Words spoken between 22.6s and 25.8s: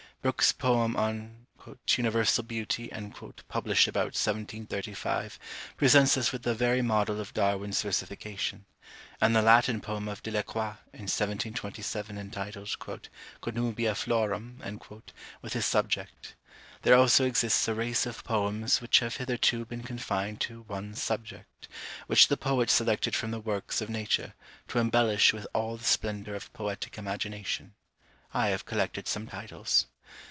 selected from the works of nature, to embellish with all